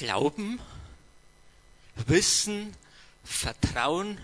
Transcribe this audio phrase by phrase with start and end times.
[0.00, 0.58] Glauben,
[2.06, 2.74] Wissen,
[3.22, 4.18] Vertrauen,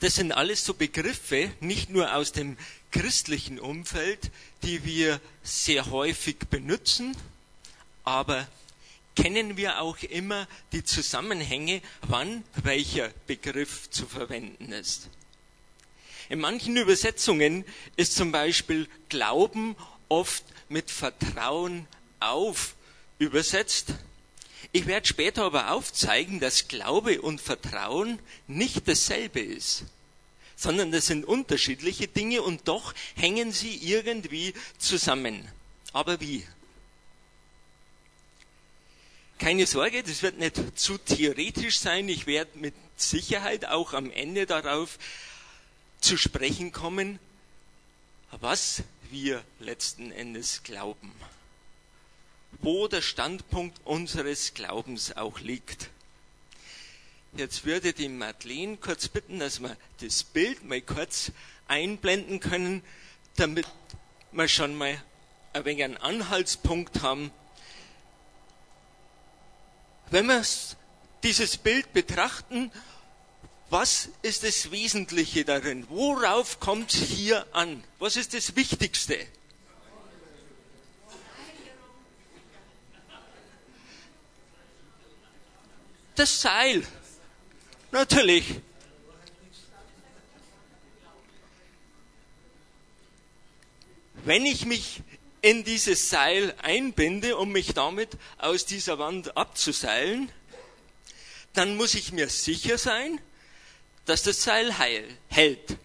[0.00, 2.58] das sind alles so Begriffe, nicht nur aus dem
[2.90, 4.30] christlichen Umfeld,
[4.64, 7.16] die wir sehr häufig benutzen,
[8.04, 8.46] aber
[9.16, 15.08] kennen wir auch immer die Zusammenhänge, wann welcher Begriff zu verwenden ist.
[16.28, 17.64] In manchen Übersetzungen
[17.96, 19.74] ist zum Beispiel Glauben
[20.10, 21.88] oft mit Vertrauen
[22.20, 22.74] auf
[23.18, 23.94] übersetzt.
[24.72, 29.84] Ich werde später aber aufzeigen, dass Glaube und Vertrauen nicht dasselbe ist,
[30.56, 35.46] sondern das sind unterschiedliche Dinge und doch hängen sie irgendwie zusammen.
[35.92, 36.46] Aber wie?
[39.38, 42.08] Keine Sorge, das wird nicht zu theoretisch sein.
[42.08, 44.98] Ich werde mit Sicherheit auch am Ende darauf
[46.00, 47.18] zu sprechen kommen,
[48.30, 51.12] was wir letzten Endes glauben.
[52.60, 55.90] Wo der Standpunkt unseres Glaubens auch liegt.
[57.36, 61.32] Jetzt würde die Madeleine kurz bitten, dass wir das Bild mal kurz
[61.68, 62.82] einblenden können,
[63.36, 63.66] damit
[64.32, 65.02] wir schon mal
[65.52, 67.30] ein wenig einen Anhaltspunkt haben,
[70.10, 70.42] wenn wir
[71.22, 72.70] dieses Bild betrachten,
[73.68, 75.86] was ist das Wesentliche darin?
[75.88, 77.82] Worauf kommt es hier an?
[77.98, 79.18] Was ist das Wichtigste?
[86.16, 86.86] Das Seil.
[87.92, 88.60] Natürlich.
[94.24, 95.02] Wenn ich mich
[95.42, 100.32] in dieses Seil einbinde, um mich damit aus dieser Wand abzuseilen,
[101.52, 103.20] dann muss ich mir sicher sein,
[104.04, 105.76] dass das Seil heil, hält.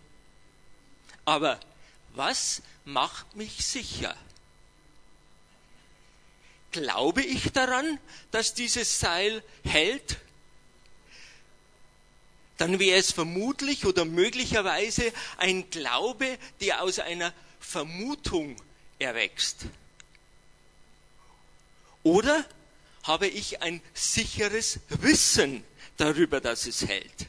[1.26, 1.60] Aber
[2.14, 4.16] was macht mich sicher?
[6.72, 8.00] Glaube ich daran,
[8.32, 10.18] dass dieses Seil hält?
[12.62, 18.56] Dann wäre es vermutlich oder möglicherweise ein Glaube, der aus einer Vermutung
[19.00, 19.66] erwächst?
[22.04, 22.46] Oder
[23.02, 25.64] habe ich ein sicheres Wissen
[25.98, 27.26] darüber, dass es hält?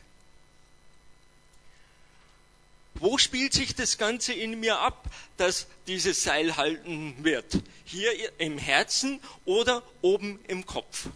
[2.92, 5.06] Wo spielt sich das Ganze in mir ab,
[5.38, 7.58] dass dieses Seil halten wird?
[7.86, 11.06] Hier im Herzen oder oben im Kopf?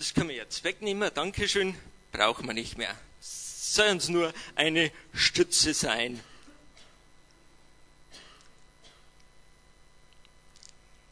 [0.00, 1.10] Das können wir jetzt wegnehmen.
[1.12, 1.76] Dankeschön.
[2.10, 2.96] Brauchen wir nicht mehr.
[3.20, 6.18] Soll uns nur eine Stütze sein.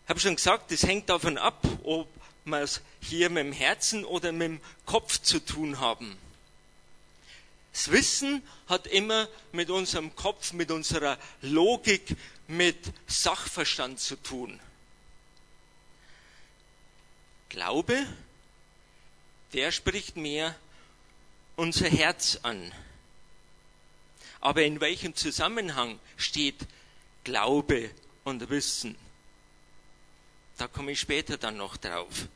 [0.04, 2.08] Ich habe schon gesagt, das hängt davon ab, ob
[2.46, 6.16] wir es hier mit dem Herzen oder mit dem Kopf zu tun haben.
[7.74, 12.16] Das Wissen hat immer mit unserem Kopf, mit unserer Logik,
[12.46, 14.58] mit Sachverstand zu tun.
[17.50, 18.06] Glaube
[19.52, 20.54] der spricht mehr
[21.56, 22.72] unser Herz an.
[24.40, 26.66] Aber in welchem Zusammenhang steht
[27.24, 27.90] Glaube
[28.24, 28.96] und Wissen?
[30.56, 32.28] Da komme ich später dann noch drauf.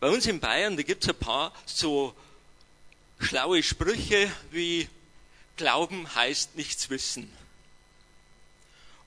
[0.00, 2.14] Bei uns in Bayern, da gibt es ein paar so
[3.18, 4.88] schlaue Sprüche wie
[5.56, 7.30] Glauben heißt nichts wissen.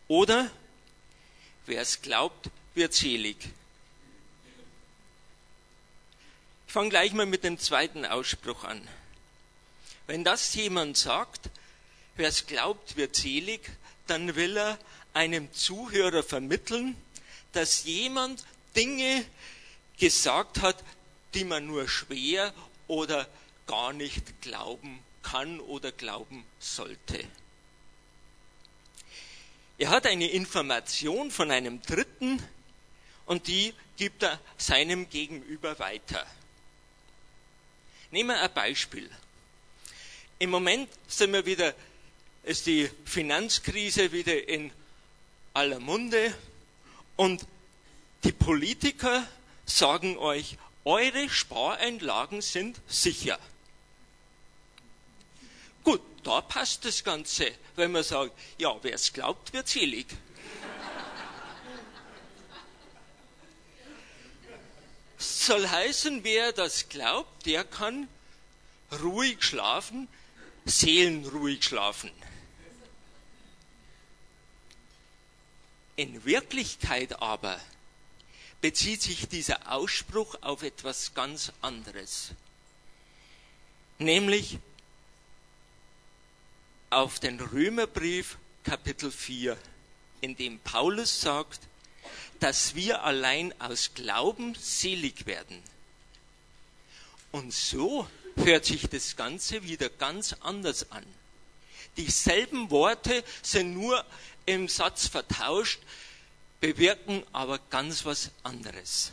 [0.09, 0.51] Oder
[1.65, 3.37] wer es glaubt, wird selig.
[6.71, 8.81] Ich fange gleich mal mit dem zweiten Ausspruch an.
[10.07, 11.49] Wenn das jemand sagt,
[12.15, 13.59] wer es glaubt, wird selig,
[14.07, 14.79] dann will er
[15.13, 16.95] einem Zuhörer vermitteln,
[17.51, 19.25] dass jemand Dinge
[19.99, 20.81] gesagt hat,
[21.33, 22.53] die man nur schwer
[22.87, 23.27] oder
[23.67, 27.21] gar nicht glauben kann oder glauben sollte.
[29.78, 32.41] Er hat eine Information von einem Dritten
[33.25, 36.25] und die gibt er seinem Gegenüber weiter.
[38.11, 39.09] Nehmen wir ein Beispiel.
[40.37, 41.73] Im Moment sind wir wieder,
[42.43, 44.72] ist die Finanzkrise wieder in
[45.53, 46.34] aller Munde
[47.16, 47.46] und
[48.23, 49.25] die Politiker
[49.66, 53.40] sagen euch, eure Spareinlagen sind sicher.
[55.84, 60.08] Gut, da passt das Ganze, wenn man sagt, ja, wer es glaubt, wird selig.
[65.22, 68.08] Soll heißen, wer das glaubt, der kann
[69.02, 70.08] ruhig schlafen,
[70.66, 72.12] seelenruhig schlafen.
[75.96, 77.59] In Wirklichkeit aber
[78.62, 82.32] bezieht sich dieser Ausspruch auf etwas ganz anderes.
[83.97, 84.59] Nämlich,
[86.90, 89.58] auf den Römerbrief Kapitel 4,
[90.22, 91.62] in dem Paulus sagt,
[92.41, 95.61] dass wir allein aus Glauben selig werden.
[97.32, 101.05] Und so hört sich das Ganze wieder ganz anders an.
[101.97, 104.03] Dieselben Worte sind nur
[104.47, 105.82] im Satz vertauscht,
[106.59, 109.11] bewirken aber ganz was anderes.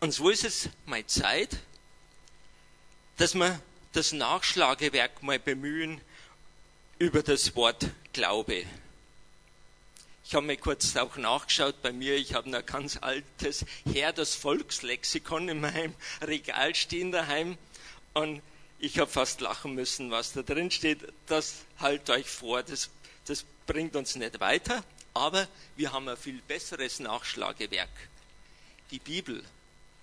[0.00, 1.58] Und so ist es mal Zeit,
[3.18, 3.60] dass wir
[3.92, 6.00] das Nachschlagewerk mal bemühen
[7.02, 8.64] über das Wort Glaube.
[10.24, 12.14] Ich habe mir kurz auch nachgeschaut bei mir.
[12.14, 17.58] Ich habe ein ganz altes Herr das Volkslexikon in meinem Regal stehen daheim.
[18.14, 18.40] Und
[18.78, 21.12] ich habe fast lachen müssen, was da drin steht.
[21.26, 22.62] Das halt euch vor.
[22.62, 22.88] Das,
[23.24, 24.84] das bringt uns nicht weiter.
[25.12, 27.90] Aber wir haben ein viel besseres Nachschlagewerk.
[28.92, 29.42] Die Bibel.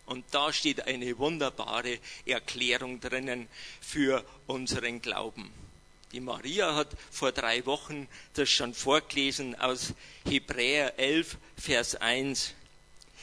[0.05, 3.47] Und da steht eine wunderbare Erklärung drinnen
[3.79, 5.68] für unseren Glauben.
[6.11, 9.93] Die Maria hat vor drei Wochen das schon vorgelesen aus
[10.25, 12.55] Hebräer 11, Vers 1.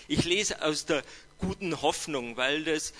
[0.06, 1.02] Ich lese aus der
[1.38, 2.92] guten Hoffnung, weil das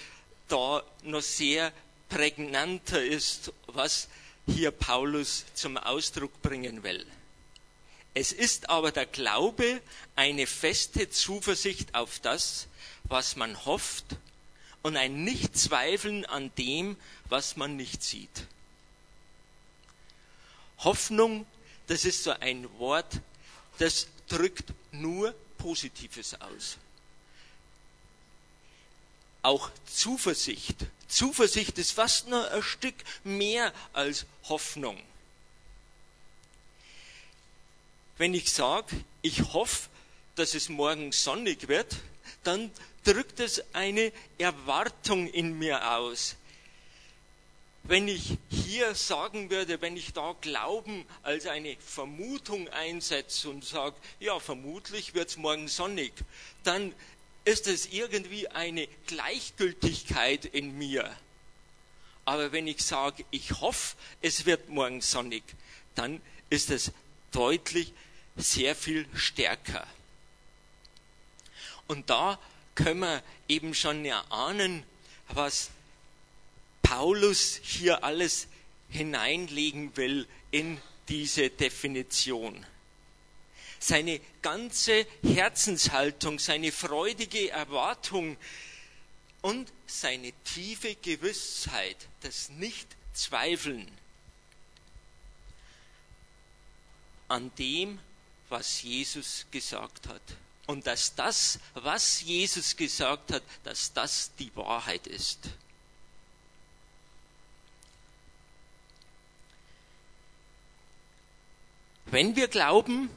[0.49, 1.73] da noch sehr
[2.09, 4.09] prägnanter ist, was
[4.47, 7.07] hier Paulus zum Ausdruck bringen will.
[8.13, 9.81] Es ist aber der Glaube
[10.17, 12.67] eine feste Zuversicht auf das,
[13.05, 14.17] was man hofft
[14.83, 16.97] und ein Nichtzweifeln an dem,
[17.29, 18.47] was man nicht sieht.
[20.79, 21.47] Hoffnung,
[21.87, 23.21] das ist so ein Wort,
[23.79, 26.79] das drückt nur Positives aus.
[29.43, 30.77] Auch Zuversicht.
[31.09, 35.01] Zuversicht ist fast nur ein Stück mehr als Hoffnung.
[38.19, 39.89] Wenn ich sage, ich hoffe,
[40.35, 41.97] dass es morgen sonnig wird,
[42.43, 42.71] dann
[43.05, 46.37] drückt es eine Erwartung in mir aus
[47.89, 53.97] wenn ich hier sagen würde, wenn ich da Glauben als eine Vermutung einsetze und sage,
[54.19, 56.13] ja, vermutlich wird es morgen sonnig,
[56.65, 56.95] dann
[57.45, 61.15] ist es irgendwie eine Gleichgültigkeit in mir.
[62.25, 65.45] Aber wenn ich sage, ich hoffe, es wird morgen sonnig,
[65.95, 66.91] dann ist es
[67.31, 67.93] deutlich
[68.35, 69.87] sehr viel stärker.
[71.87, 72.39] Und da
[72.75, 74.83] können wir eben schon erahnen,
[75.29, 75.71] was
[76.87, 78.47] Paulus hier alles
[78.89, 82.65] hineinlegen will in diese Definition.
[83.81, 88.37] Seine ganze Herzenshaltung, seine freudige Erwartung
[89.43, 93.91] und seine tiefe Gewissheit, das Nicht-Zweifeln
[97.27, 97.99] an dem,
[98.49, 100.23] was Jesus gesagt hat.
[100.69, 105.49] Und dass das, was Jesus gesagt hat, dass das die Wahrheit ist.
[112.07, 113.11] Wenn wir glauben,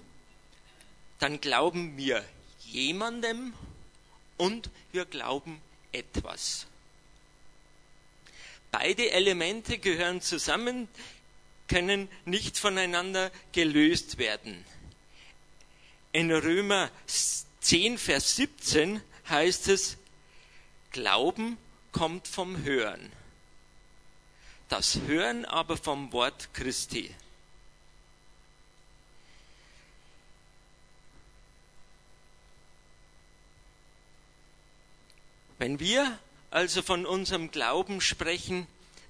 [1.19, 2.25] dann glauben wir
[2.61, 3.53] jemandem
[4.37, 6.65] und wir glauben etwas.
[8.71, 10.87] Beide Elemente gehören zusammen,
[11.67, 14.65] können nicht voneinander gelöst werden.
[16.11, 16.89] In Römer
[17.59, 19.97] 10, Vers 17 heißt es,
[20.91, 21.57] Glauben
[21.91, 23.11] kommt vom Hören.
[24.69, 27.13] Das Hören aber vom Wort Christi.
[35.59, 36.17] Wenn wir
[36.49, 38.65] also von unserem Glauben sprechen,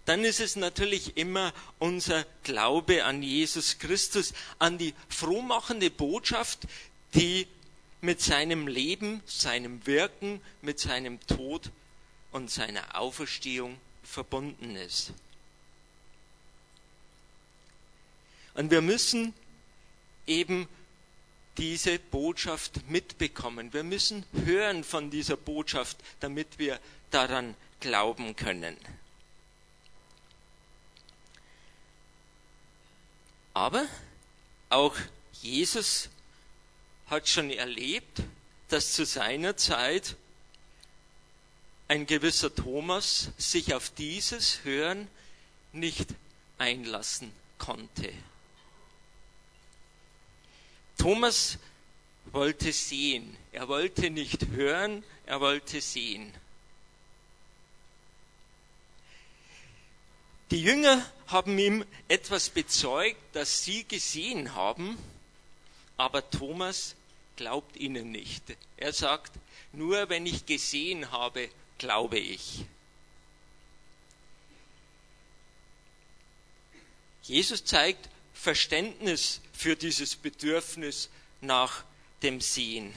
[0.05, 6.61] dann ist es natürlich immer unser Glaube an Jesus Christus, an die frohmachende Botschaft,
[7.13, 7.47] die
[8.01, 11.71] mit seinem Leben, seinem Wirken, mit seinem Tod
[12.31, 15.13] und seiner Auferstehung verbunden ist.
[18.55, 19.33] Und wir müssen
[20.25, 20.67] eben
[21.57, 23.73] diese Botschaft mitbekommen.
[23.73, 26.79] Wir müssen hören von dieser Botschaft, damit wir
[27.11, 28.77] daran glauben können.
[33.53, 33.85] Aber
[34.69, 34.95] auch
[35.41, 36.09] Jesus
[37.07, 38.21] hat schon erlebt,
[38.69, 40.15] dass zu seiner Zeit
[41.87, 45.07] ein gewisser Thomas sich auf dieses Hören
[45.73, 46.07] nicht
[46.57, 48.13] einlassen konnte.
[50.99, 51.57] Thomas
[52.33, 53.35] wollte sehen.
[53.53, 56.31] Er wollte nicht hören, er wollte sehen.
[60.51, 64.97] Die Jünger haben ihm etwas bezeugt, das sie gesehen haben,
[65.95, 66.95] aber Thomas
[67.37, 68.43] glaubt ihnen nicht.
[68.77, 69.31] Er sagt,
[69.71, 72.65] nur wenn ich gesehen habe, glaube ich.
[77.23, 81.09] Jesus zeigt Verständnis für dieses Bedürfnis
[81.41, 81.83] nach
[82.23, 82.95] dem Sehen.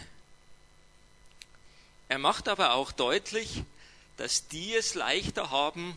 [2.09, 3.65] Er macht aber auch deutlich,
[4.17, 5.97] dass die es leichter haben,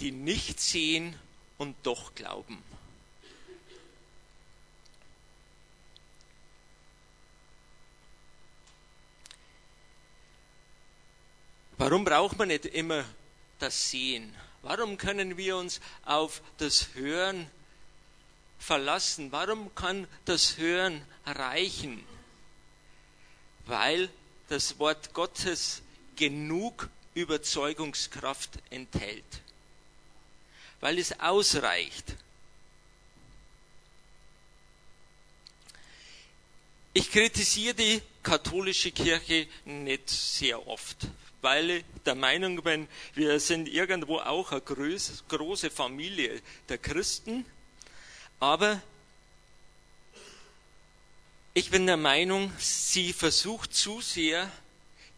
[0.00, 1.14] die nicht sehen
[1.58, 2.62] und doch glauben.
[11.76, 13.04] Warum braucht man nicht immer
[13.58, 14.34] das Sehen?
[14.62, 17.50] Warum können wir uns auf das Hören
[18.64, 19.30] verlassen?
[19.32, 22.04] Warum kann das Hören reichen?
[23.66, 24.08] Weil
[24.48, 25.82] das Wort Gottes
[26.16, 29.24] genug Überzeugungskraft enthält.
[30.80, 32.16] Weil es ausreicht.
[36.96, 41.08] Ich kritisiere die katholische Kirche nicht sehr oft,
[41.42, 47.44] weil ich der Meinung bin, wir sind irgendwo auch eine große Familie der Christen.
[48.44, 48.82] Aber
[51.54, 54.52] ich bin der Meinung, sie versucht zu sehr,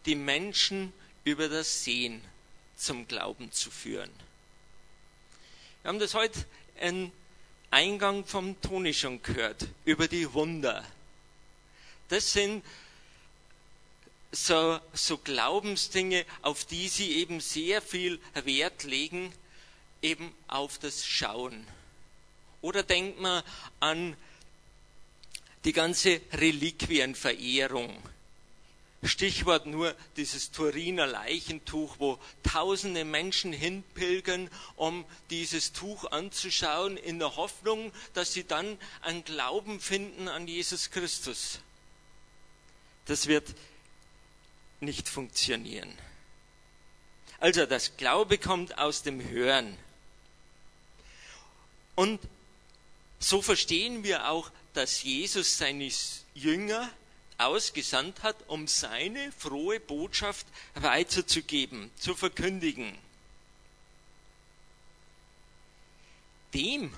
[0.05, 0.93] die Menschen
[1.25, 2.21] über das Sehen
[2.77, 4.09] zum Glauben zu führen.
[5.81, 6.45] Wir haben das heute
[6.79, 7.11] im
[7.69, 10.85] Eingang vom Toni schon gehört, über die Wunder.
[12.07, 12.63] Das sind
[14.31, 19.33] so, so Glaubensdinge, auf die sie eben sehr viel Wert legen,
[20.01, 21.67] eben auf das Schauen.
[22.61, 23.43] Oder denkt man
[23.79, 24.15] an
[25.63, 28.01] die ganze Reliquienverehrung.
[29.03, 37.35] Stichwort nur dieses Turiner Leichentuch, wo tausende Menschen hinpilgern, um dieses Tuch anzuschauen, in der
[37.35, 41.59] Hoffnung, dass sie dann einen Glauben finden an Jesus Christus.
[43.05, 43.53] Das wird
[44.79, 45.93] nicht funktionieren.
[47.39, 49.77] Also das Glaube kommt aus dem Hören.
[51.95, 52.19] Und
[53.19, 55.89] so verstehen wir auch, dass Jesus seine
[56.35, 56.89] Jünger
[57.37, 60.45] ausgesandt hat, um seine frohe Botschaft
[60.75, 62.97] weiterzugeben, zu verkündigen.
[66.53, 66.93] Dem,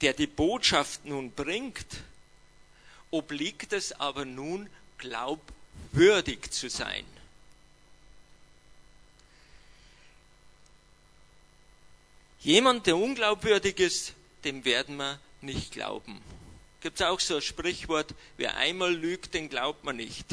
[0.00, 1.86] der die Botschaft nun bringt,
[3.10, 4.68] obliegt es aber nun,
[4.98, 5.40] glaub
[5.92, 7.04] würdig zu sein.
[12.40, 16.20] Jemand, der unglaubwürdig ist, dem werden wir nicht glauben.
[16.80, 20.26] Gibt es auch so ein Sprichwort, wer einmal lügt, den glaubt man nicht.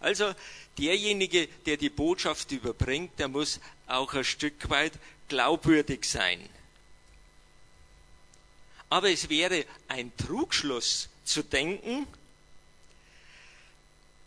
[0.00, 0.34] Also
[0.76, 4.92] derjenige, der die Botschaft überbringt, der muss auch ein Stück weit
[5.28, 6.48] glaubwürdig sein.
[8.90, 12.06] Aber es wäre ein Trugschluss zu denken,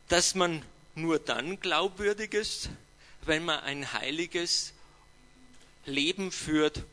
[0.08, 0.62] dass man
[0.94, 2.70] nur dann glaubwürdig ist,
[3.24, 4.74] wenn man ein heiliges
[5.86, 6.84] Leben führt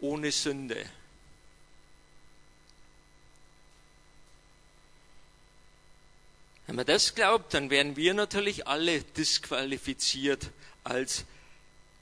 [0.00, 0.84] ohne Sünde.
[6.66, 10.50] Wenn man das glaubt, dann werden wir natürlich alle disqualifiziert
[10.84, 11.24] als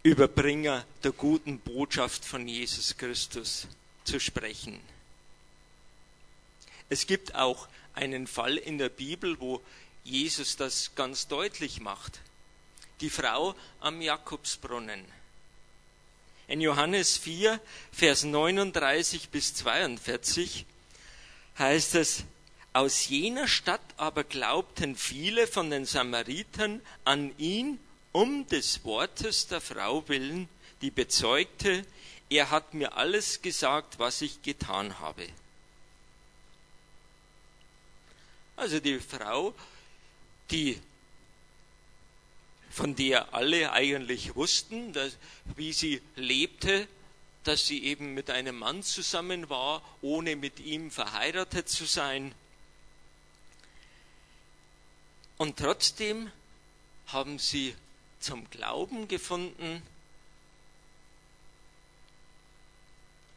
[0.03, 3.67] Überbringer der guten Botschaft von Jesus Christus
[4.05, 4.79] zu sprechen.
[6.91, 9.63] Es gibt auch einen Fall in der Bibel, wo
[10.05, 12.21] Jesus das ganz deutlich macht.
[13.01, 15.05] Die Frau am Jakobsbrunnen.
[16.49, 17.61] In Johannes 4,
[17.93, 20.65] Vers 39 bis 42
[21.59, 22.25] heißt es,
[22.73, 27.79] aus jener Stadt aber glaubten viele von den Samaritern an ihn
[28.13, 30.49] um des Wortes der Frau willen,
[30.81, 31.85] die bezeugte,
[32.31, 35.27] er hat mir alles gesagt, was ich getan habe.
[38.57, 39.55] Also die Frau
[40.51, 40.81] die
[42.79, 45.17] von der alle eigentlich wussten, dass,
[45.57, 46.87] wie sie lebte,
[47.43, 52.33] dass sie eben mit einem Mann zusammen war, ohne mit ihm verheiratet zu sein.
[55.39, 56.31] Und trotzdem
[57.09, 57.75] haben sie
[58.21, 59.83] zum Glauben gefunden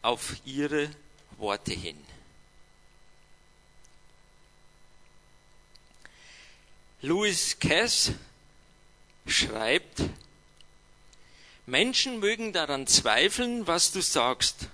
[0.04, 0.96] auf ihre
[1.38, 1.98] Worte hin.
[7.02, 8.12] Louis Cass
[9.32, 10.02] schreibt,
[11.66, 14.68] Menschen mögen daran zweifeln, was du sagst,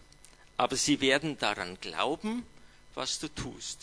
[0.58, 2.46] aber sie werden daran glauben,
[2.96, 3.80] was du tust.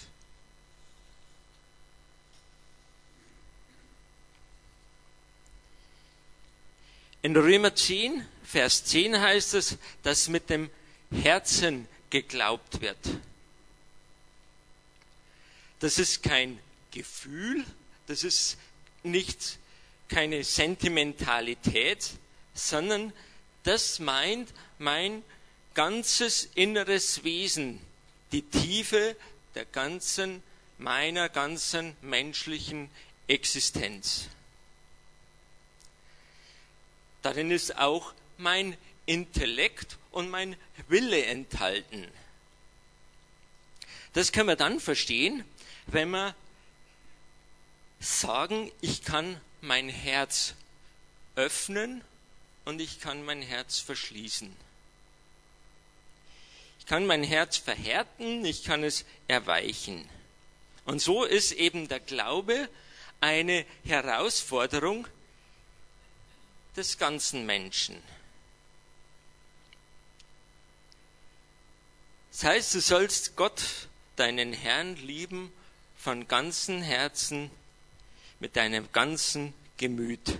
[7.23, 10.69] In Römer 10, Vers 10 heißt es, dass mit dem
[11.11, 12.99] Herzen geglaubt wird.
[15.81, 16.59] Das ist kein
[16.91, 17.65] Gefühl,
[18.07, 18.59] das ist
[19.03, 19.59] nicht
[20.15, 22.13] keine Sentimentalität,
[22.55, 23.13] sondern
[23.65, 25.25] das meint mein
[25.75, 27.81] ganzes inneres Wesen,
[28.31, 29.17] die Tiefe
[29.57, 30.41] der ganzen,
[30.79, 32.91] meiner ganzen menschlichen
[33.27, 34.29] Existenz.
[37.23, 40.55] Darin ist auch mein Intellekt und mein
[40.87, 42.07] Wille enthalten.
[44.13, 45.43] Das können wir dann verstehen,
[45.89, 46.37] wenn wir
[47.99, 50.55] sagen, ich kann mein Herz
[51.37, 52.03] öffnen
[52.65, 54.55] und ich kann mein Herz verschließen.
[56.79, 60.09] Ich kann mein Herz verhärten, ich kann es erweichen.
[60.85, 62.69] Und so ist eben der Glaube
[63.21, 65.07] eine Herausforderung
[66.77, 68.03] des ganzen Menschen.
[72.33, 75.53] Das heißt, du sollst Gott, deinen Herrn, lieben
[75.97, 77.51] von ganzem Herzen,
[78.45, 80.39] mit deinem ganzen Gemüt.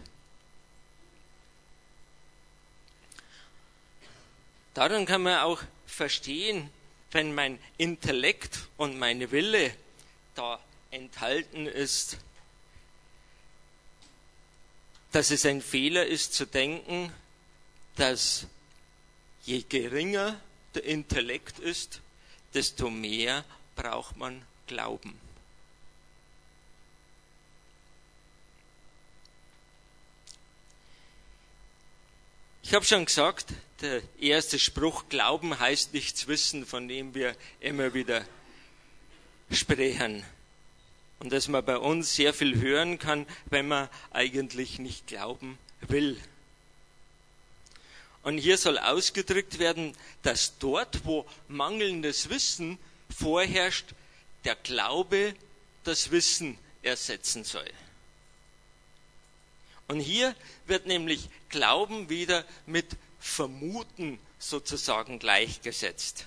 [4.75, 6.69] Daran kann man auch verstehen,
[7.13, 9.75] wenn mein Intellekt und mein Wille
[10.35, 12.19] da enthalten ist,
[15.13, 17.11] dass es ein Fehler ist zu denken,
[17.97, 18.47] dass
[19.45, 20.39] je geringer
[20.75, 22.03] der Intellekt ist,
[22.53, 25.24] desto mehr braucht man Glauben.
[32.75, 33.53] Ich habe schon gesagt,
[33.83, 38.25] der erste Spruch, Glauben heißt nichts wissen, von dem wir immer wieder
[39.49, 40.25] sprechen.
[41.21, 46.21] Und dass man bei uns sehr viel hören kann, wenn man eigentlich nicht glauben will.
[48.25, 53.87] Und hier soll ausgedrückt werden, dass dort, wo mangelndes Wissen vorherrscht,
[54.45, 55.37] der Glaube
[55.85, 57.71] das Wissen ersetzen soll.
[59.89, 60.35] Und hier
[60.67, 66.27] wird nämlich Glauben wieder mit Vermuten sozusagen gleichgesetzt.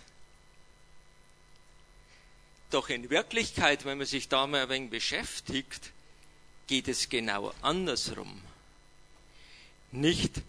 [2.70, 5.92] Doch in Wirklichkeit, wenn man sich da mal ein wenig beschäftigt,
[6.68, 8.42] geht es genau andersrum.
[9.92, 10.42] Nicht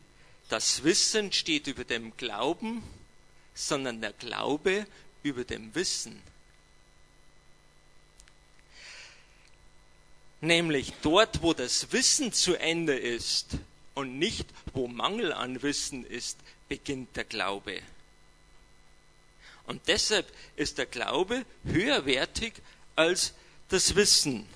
[0.49, 2.83] das Wissen steht über dem Glauben,
[3.55, 4.87] sondern der Glaube
[5.23, 6.21] über dem Wissen.
[10.41, 13.57] Nämlich dort, wo das Wissen zu Ende ist
[13.95, 17.83] und nicht wo Mangel an Wissen ist, beginnt der Glaube.
[19.67, 22.55] Und deshalb ist der Glaube höherwertig
[22.97, 23.35] als
[23.69, 24.49] das Wissen.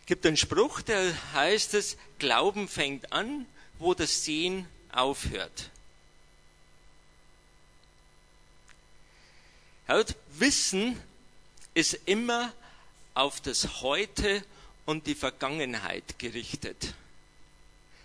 [0.00, 3.46] Es gibt einen Spruch, der heißt es, Glauben fängt an,
[3.78, 5.70] wo das Sehen aufhört.
[10.38, 11.00] Wissen
[11.74, 12.52] ist immer
[13.14, 14.44] auf das Heute
[14.86, 16.94] und die Vergangenheit gerichtet.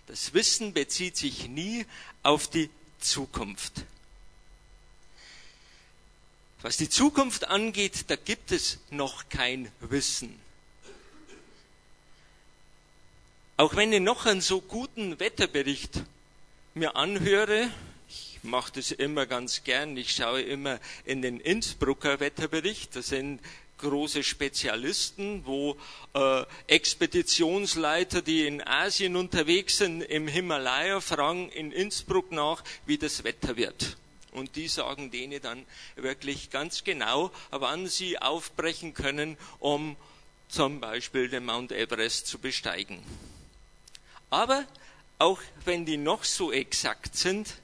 [0.06, 1.84] Das Wissen bezieht sich nie
[2.22, 3.84] auf die Zukunft.
[6.62, 10.38] Was die Zukunft angeht, da gibt es noch kein Wissen.
[13.56, 16.02] Auch wenn ich noch einen so guten Wetterbericht
[16.74, 17.70] mir anhöre,
[18.08, 23.40] ich mache das immer ganz gern, ich schaue immer in den Innsbrucker Wetterbericht, da sind
[23.80, 25.76] große Spezialisten, wo
[26.14, 33.24] äh, Expeditionsleiter, die in Asien unterwegs sind, im Himalaya, fragen in Innsbruck nach, wie das
[33.24, 33.96] Wetter wird.
[34.32, 35.66] Und die sagen denen dann
[35.96, 39.96] wirklich ganz genau, wann sie aufbrechen können, um
[40.48, 43.02] zum Beispiel den Mount Everest zu besteigen.
[44.28, 44.64] Aber
[45.18, 47.54] auch wenn die noch so exakt sind,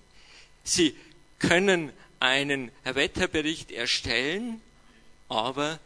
[0.65, 0.97] sie
[1.39, 4.61] können einen Wetterbericht erstellen,
[5.29, 5.79] aber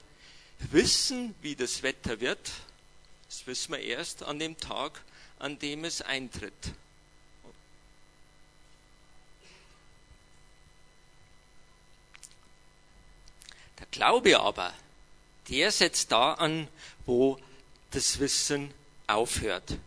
[0.71, 2.51] wissen, wie das Wetter wird,
[3.29, 5.03] das wissen wir erst an dem Tag,
[5.39, 6.53] an dem es eintritt.
[13.79, 14.75] Der Glaube aber,
[15.49, 16.69] der setzt da an,
[17.07, 17.39] wo
[17.93, 18.73] das Wissen
[19.07, 19.79] aufhört.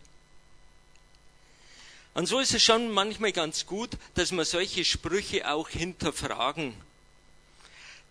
[2.14, 6.74] Und so ist es schon manchmal ganz gut, dass wir solche Sprüche auch hinterfragen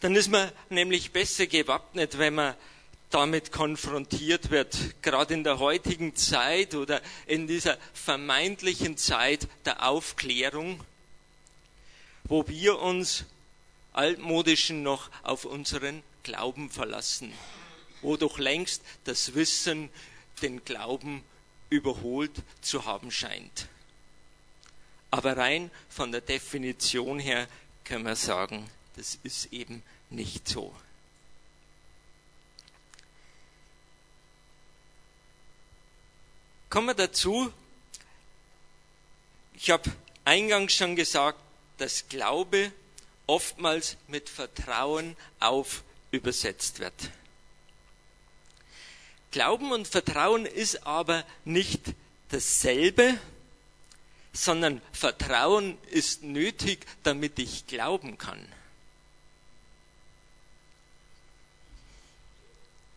[0.04, 2.56] dann ist man nämlich besser gewappnet, wenn man
[3.10, 10.82] damit konfrontiert wird, gerade in der heutigen Zeit oder in dieser vermeintlichen Zeit der Aufklärung,
[12.26, 13.24] wo wir uns
[13.94, 17.32] altmodischen noch auf unseren Glauben verlassen,
[18.02, 19.90] wo doch längst das Wissen
[20.42, 21.24] den Glauben
[21.70, 23.70] überholt zu haben scheint.
[25.12, 27.48] Aber rein von der Definition her
[27.86, 29.82] können wir sagen, das ist eben
[30.14, 30.74] nicht so.
[36.70, 37.54] Kommen wir dazu.
[39.54, 39.92] Ich habe
[40.26, 41.40] eingangs schon gesagt,
[41.78, 42.72] dass Glaube
[43.28, 46.94] oftmals mit Vertrauen auf übersetzt wird.
[49.32, 51.82] Glauben und Vertrauen ist aber nicht
[52.30, 53.20] dasselbe,
[54.32, 58.48] sondern Vertrauen ist nötig, damit ich glauben kann.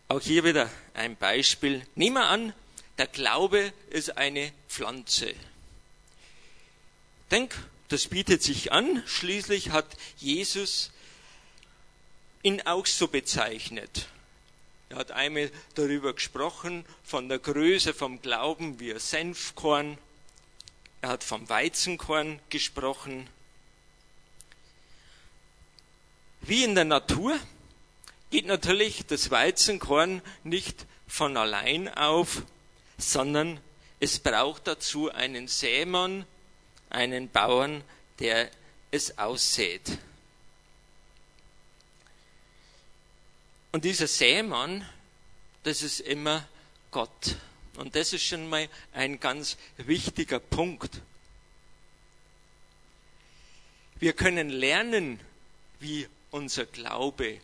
[0.09, 1.85] Auch hier wieder ein Beispiel.
[1.95, 2.53] Nehmen wir an,
[2.97, 5.33] der Glaube ist eine Pflanze.
[7.29, 7.53] Denk,
[7.89, 9.03] das bietet sich an.
[9.05, 10.91] Schließlich hat Jesus
[12.41, 14.07] ihn auch so bezeichnet.
[14.89, 19.97] Er hat einmal darüber gesprochen, von der Größe vom Glauben wie ein Senfkorn.
[21.01, 23.29] Er hat vom Weizenkorn gesprochen.
[26.39, 27.37] Wie in der Natur
[28.29, 32.43] geht natürlich das Weizenkorn nicht von allein auf,
[32.97, 33.59] sondern
[33.99, 36.25] es braucht dazu einen Sämann,
[36.89, 37.83] einen Bauern,
[38.19, 38.49] der
[38.91, 39.97] es aussät.
[43.71, 44.87] Und dieser Sämann,
[45.63, 46.47] das ist immer
[46.91, 47.35] Gott.
[47.75, 51.01] Und das ist schon mal ein ganz wichtiger Punkt.
[53.99, 55.19] Wir können lernen,
[55.79, 57.39] wie unser Glaube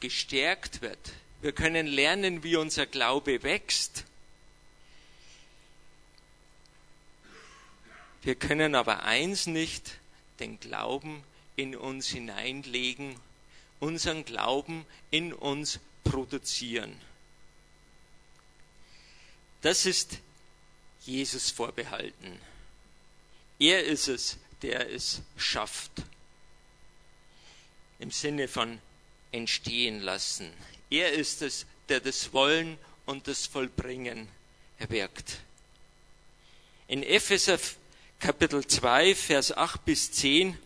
[0.00, 1.12] gestärkt wird.
[1.40, 4.04] Wir können lernen, wie unser Glaube wächst.
[8.22, 9.98] Wir können aber eins nicht,
[10.40, 11.22] den Glauben
[11.56, 13.16] in uns hineinlegen
[13.80, 16.94] unseren Glauben in uns produzieren.
[19.62, 20.18] Das ist
[21.04, 22.38] Jesus vorbehalten.
[23.58, 25.90] Er ist es, der es schafft.
[27.98, 28.80] Im Sinne von
[29.32, 30.50] entstehen lassen.
[30.90, 34.28] Er ist es, der das Wollen und das Vollbringen
[34.88, 35.40] wirkt.
[36.88, 37.58] In Epheser
[38.18, 40.58] Kapitel 2, Vers 8 bis 10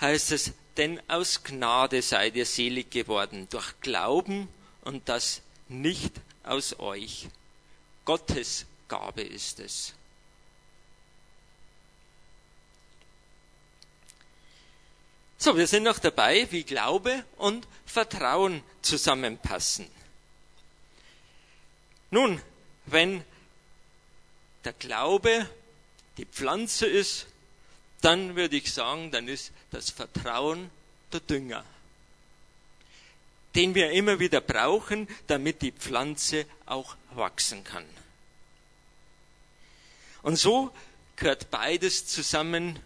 [0.00, 4.48] heißt es, denn aus Gnade seid ihr selig geworden, durch Glauben
[4.82, 6.12] und das nicht
[6.44, 7.28] aus euch.
[8.04, 9.94] Gottes Gabe ist es.
[15.42, 19.88] So, wir sind noch dabei, wie Glaube und Vertrauen zusammenpassen.
[22.12, 22.40] Nun,
[22.86, 23.24] wenn
[24.64, 25.48] der Glaube
[26.16, 27.26] die Pflanze ist
[28.02, 30.70] dann würde ich sagen, dann ist das Vertrauen
[31.12, 31.64] der Dünger,
[33.54, 37.84] den wir immer wieder brauchen, damit die Pflanze auch wachsen kann.
[40.22, 40.72] Und so
[41.16, 42.78] gehört beides zusammen.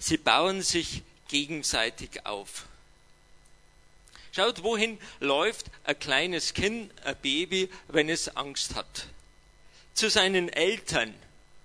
[0.00, 2.66] Sie bauen sich gegenseitig auf.
[4.32, 9.06] Schaut, wohin läuft ein kleines Kind, ein Baby, wenn es Angst hat?
[9.94, 11.14] Zu seinen Eltern,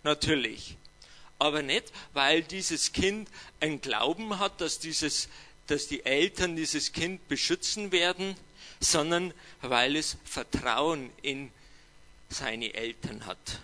[0.04, 0.78] natürlich
[1.40, 5.30] aber nicht, weil dieses Kind einen Glauben hat, dass, dieses,
[5.68, 8.36] dass die Eltern dieses Kind beschützen werden,
[8.80, 11.52] sondern weil es Vertrauen in
[12.30, 13.60] seine Eltern hat.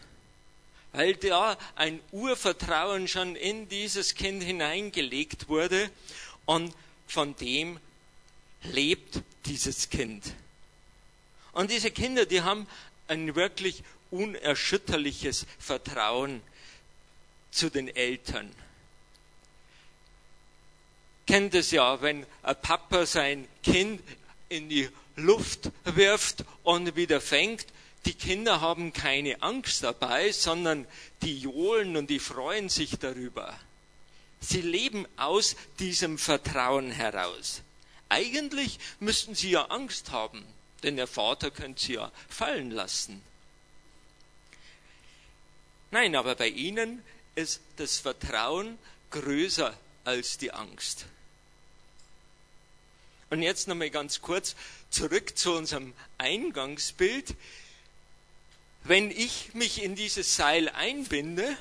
[0.93, 5.89] Weil da ein Urvertrauen schon in dieses Kind hineingelegt wurde
[6.45, 6.73] und
[7.07, 7.79] von dem
[8.63, 10.33] lebt dieses Kind.
[11.53, 12.67] Und diese Kinder, die haben
[13.07, 16.41] ein wirklich unerschütterliches Vertrauen
[17.51, 18.51] zu den Eltern.
[21.27, 24.01] Kennt es ja, wenn ein Papa sein Kind
[24.49, 27.65] in die Luft wirft und wieder fängt,
[28.05, 30.87] die Kinder haben keine Angst dabei, sondern
[31.21, 33.57] die johlen und die freuen sich darüber.
[34.39, 37.61] Sie leben aus diesem Vertrauen heraus.
[38.09, 40.43] Eigentlich müssten sie ja Angst haben,
[40.81, 43.21] denn der Vater könnte sie ja fallen lassen.
[45.91, 47.03] Nein, aber bei ihnen
[47.35, 48.79] ist das Vertrauen
[49.11, 51.05] größer als die Angst.
[53.29, 54.55] Und jetzt nochmal ganz kurz
[54.89, 57.35] zurück zu unserem Eingangsbild.
[58.83, 61.55] Wenn ich mich in dieses Seil einbinde,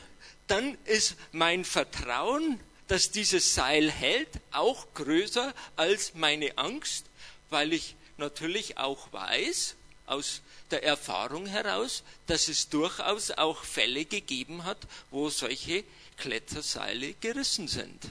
[0.47, 7.07] dann ist mein Vertrauen, dass dieses Seil hält, auch größer als meine Angst,
[7.51, 14.65] weil ich natürlich auch weiß, aus der Erfahrung heraus, dass es durchaus auch Fälle gegeben
[14.65, 14.79] hat,
[15.11, 15.85] wo solche
[16.17, 18.11] Kletterseile gerissen sind.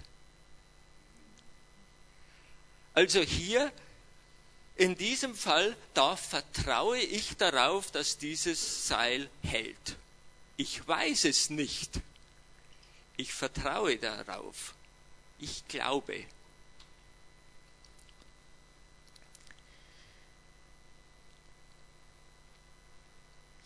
[2.93, 3.72] Also hier
[4.79, 9.97] in diesem Fall, da vertraue ich darauf, dass dieses Seil hält.
[10.55, 11.99] Ich weiß es nicht.
[13.17, 14.75] Ich vertraue darauf.
[15.37, 16.25] Ich glaube.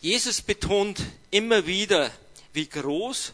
[0.00, 1.00] Jesus betont
[1.30, 2.10] immer wieder,
[2.52, 3.32] wie groß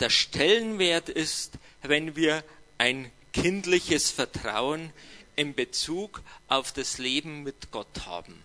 [0.00, 2.42] der Stellenwert ist, wenn wir
[2.78, 4.92] ein kindliches Vertrauen
[5.36, 8.42] in Bezug auf das Leben mit Gott haben.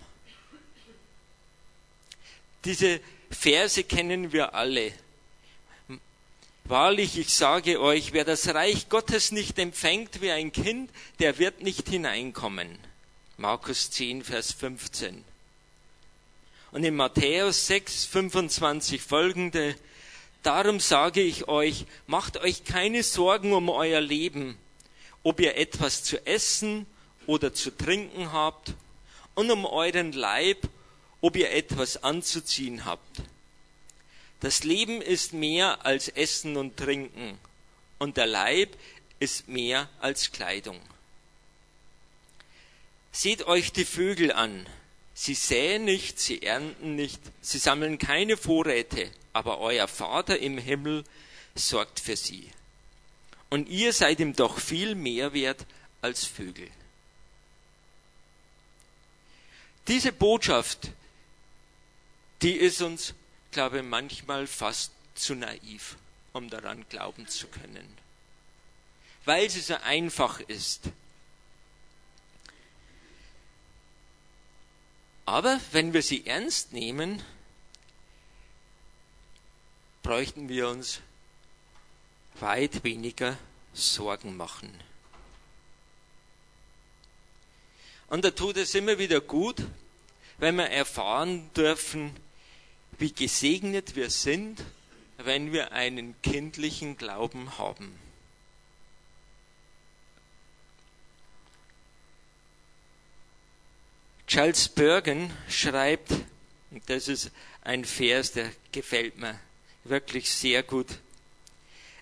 [2.63, 4.91] Diese Verse kennen wir alle.
[6.63, 11.61] Wahrlich, ich sage euch, wer das Reich Gottes nicht empfängt wie ein Kind, der wird
[11.61, 12.79] nicht hineinkommen.
[13.37, 15.23] Markus 10, Vers 15.
[16.71, 19.75] Und in Matthäus 6, 25 folgende,
[20.41, 24.57] darum sage ich euch, macht euch keine Sorgen um euer Leben,
[25.25, 26.85] ob ihr etwas zu essen
[27.25, 28.73] oder zu trinken habt,
[29.33, 30.69] und um euren Leib,
[31.19, 33.23] ob ihr etwas anzuziehen habt.
[34.39, 37.37] Das Leben ist mehr als Essen und Trinken
[37.97, 38.77] und der Leib
[39.19, 40.79] ist mehr als Kleidung.
[43.11, 44.67] Seht euch die Vögel an.
[45.15, 51.03] Sie säen nicht, sie ernten nicht, sie sammeln keine Vorräte, aber euer Vater im Himmel
[51.55, 52.51] sorgt für sie.
[53.55, 55.65] Und ihr seid ihm doch viel mehr wert
[56.01, 56.69] als Vögel.
[59.87, 60.89] Diese Botschaft,
[62.41, 63.13] die ist uns,
[63.51, 65.95] glaube ich, manchmal fast zu naiv,
[66.33, 67.87] um daran glauben zu können.
[69.23, 70.89] Weil sie so einfach ist.
[75.25, 77.23] Aber wenn wir sie ernst nehmen,
[80.03, 80.99] bräuchten wir uns
[82.39, 83.37] weit weniger
[83.73, 84.73] Sorgen machen.
[88.07, 89.63] Und da tut es immer wieder gut,
[90.37, 92.15] wenn wir erfahren dürfen,
[92.97, 94.63] wie gesegnet wir sind,
[95.17, 97.97] wenn wir einen kindlichen Glauben haben.
[104.27, 106.11] Charles Bergen schreibt,
[106.87, 109.39] das ist ein Vers, der gefällt mir
[109.83, 110.87] wirklich sehr gut.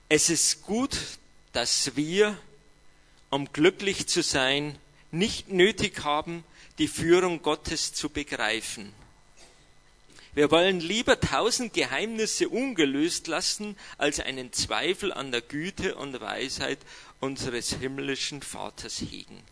[0.10, 0.98] Es ist gut,
[1.54, 2.38] dass wir,
[3.30, 4.78] um glücklich zu sein,
[5.12, 6.44] nicht nötig haben,
[6.78, 8.94] die Führung Gottes zu begreifen.
[10.34, 16.80] Wir wollen lieber tausend Geheimnisse ungelöst lassen, als einen Zweifel an der Güte und Weisheit
[17.20, 19.44] unseres himmlischen Vaters hegen.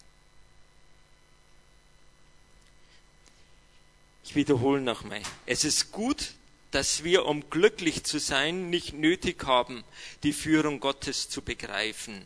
[4.24, 5.22] Ich wiederhole nochmal.
[5.46, 6.34] Es ist gut,
[6.72, 9.84] dass wir, um glücklich zu sein, nicht nötig haben,
[10.24, 12.26] die Führung Gottes zu begreifen.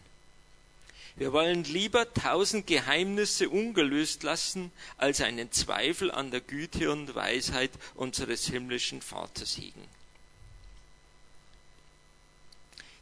[1.17, 7.71] Wir wollen lieber tausend Geheimnisse ungelöst lassen, als einen Zweifel an der Güte und Weisheit
[7.95, 9.94] unseres himmlischen Vaters hegen.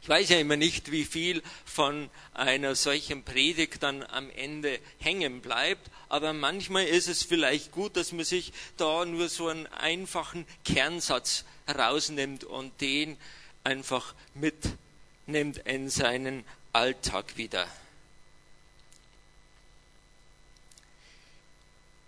[0.04, 5.40] Ich weiß ja immer nicht, wie viel von einer solchen Predigt dann am Ende hängen
[5.40, 10.44] bleibt, aber manchmal ist es vielleicht gut, dass man sich da nur so einen einfachen
[10.62, 13.16] Kernsatz herausnimmt und den
[13.64, 17.66] einfach mitnimmt in seinen Alltag wieder.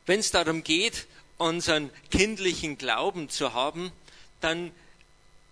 [0.04, 1.06] Wenn es darum geht,
[1.38, 3.90] unseren kindlichen Glauben zu haben,
[4.42, 4.70] dann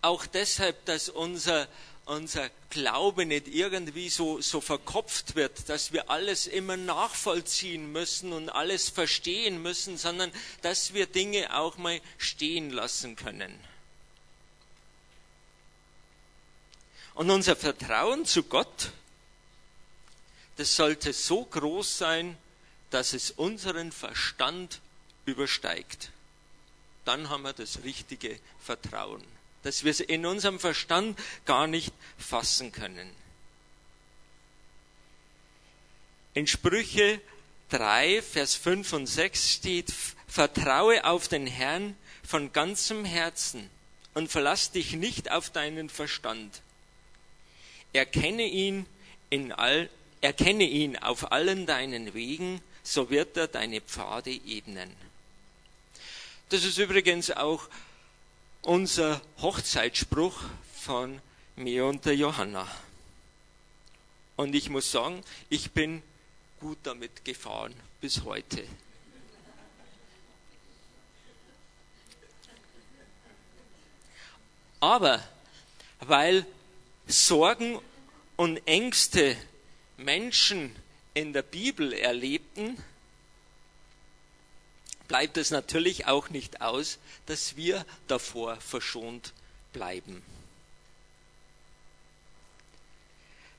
[0.03, 1.67] auch deshalb, dass unser
[2.07, 8.51] unser Glaube nicht irgendwie so, so verkopft wird, dass wir alles immer nachvollziehen müssen und
[8.51, 10.31] alles verstehen müssen, sondern
[10.63, 13.59] dass wir Dinge auch mal stehen lassen können.
[17.15, 18.91] Und unser Vertrauen zu Gott,
[20.57, 22.37] das sollte so groß sein,
[22.91, 24.81] dass es unseren Verstand
[25.25, 26.11] übersteigt.
[27.05, 29.25] Dann haben wir das richtige Vertrauen
[29.65, 33.11] dass wir es in unserem Verstand gar nicht fassen können.
[36.35, 37.21] In Sprüche
[37.71, 39.93] 3, Vers 5 und 6 steht,
[40.29, 43.71] Vertraue auf den Herrn von ganzem Herzen
[44.15, 46.61] und verlass dich nicht auf deinen Verstand.
[47.93, 48.87] Erkenne ihn,
[49.31, 49.89] in all,
[50.21, 54.95] erkenne ihn auf allen deinen Wegen, so wird er deine Pfade ebnen.
[56.49, 57.69] Das ist übrigens auch
[58.65, 60.43] unser Hochzeitsspruch
[60.75, 61.21] von
[61.57, 62.67] mir und der Johanna.
[64.37, 66.03] Und ich muss sagen, ich bin
[66.61, 68.65] gut damit gefahren bis heute.
[74.81, 75.23] Aber
[76.01, 76.45] weil
[77.07, 77.79] Sorgen
[78.37, 79.37] und Ängste
[79.97, 80.75] Menschen
[81.15, 82.83] in der Bibel erlebten,
[85.09, 89.33] bleibt es natürlich auch nicht aus, dass wir davor verschont
[89.73, 90.23] bleiben.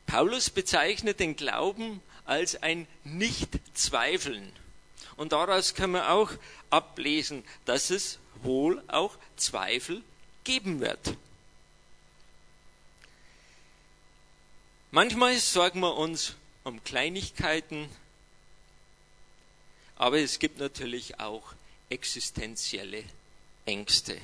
[0.05, 4.51] Paulus bezeichnet den Glauben als ein Nicht-Zweifeln.
[5.17, 6.31] Und daraus können wir auch
[6.69, 10.03] ablesen, dass es wohl auch Zweifel
[10.43, 11.15] geben wird.
[14.91, 17.89] Manchmal sorgen wir uns um Kleinigkeiten,
[19.95, 21.53] aber es gibt natürlich auch
[21.89, 23.03] existenzielle
[23.65, 24.19] Ängste.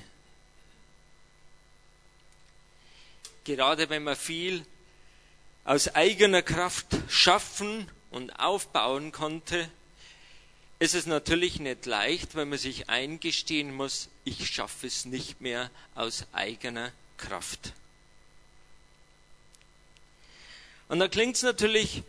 [3.43, 4.65] Gerade wenn man viel
[5.63, 9.69] aus eigener Kraft schaffen und aufbauen konnte,
[10.79, 15.69] ist es natürlich nicht leicht, wenn man sich eingestehen muss, ich schaffe es nicht mehr
[15.95, 17.73] aus eigener Kraft.
[20.87, 22.03] Und da klingt es natürlich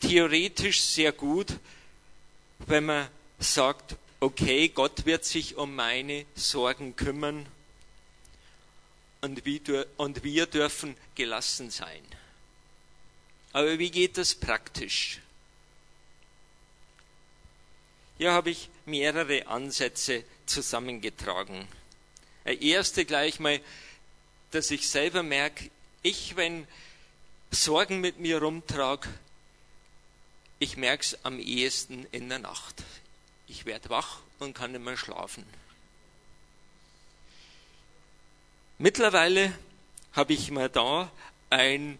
[0.00, 1.52] theoretisch sehr gut,
[2.66, 7.46] wenn man sagt, okay, Gott wird sich um meine Sorgen kümmern
[9.22, 12.02] und wir dürfen gelassen sein.
[13.52, 15.20] Aber wie geht das praktisch?
[18.18, 21.66] Hier habe ich mehrere Ansätze zusammengetragen.
[22.44, 23.60] Der erste gleich mal,
[24.50, 25.70] dass ich selber merke,
[26.02, 26.66] ich, wenn
[27.50, 29.08] Sorgen mit mir rumtrage,
[30.60, 32.84] ich merke es am ehesten in der Nacht.
[33.48, 35.44] Ich werde wach und kann nicht mehr schlafen.
[38.78, 39.58] Mittlerweile
[40.12, 41.10] habe ich mir da
[41.48, 41.98] ein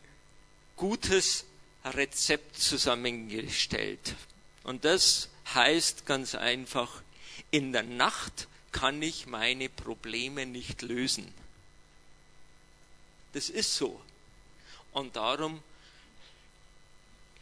[0.76, 1.46] gutes
[1.84, 4.14] Rezept zusammengestellt.
[4.62, 7.02] Und das heißt ganz einfach,
[7.50, 11.32] in der Nacht kann ich meine Probleme nicht lösen.
[13.32, 14.00] Das ist so.
[14.92, 15.62] Und darum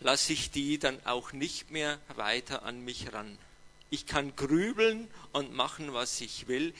[0.00, 3.38] lasse ich die dann auch nicht mehr weiter an mich ran.
[3.90, 6.74] Ich kann grübeln und machen, was ich will.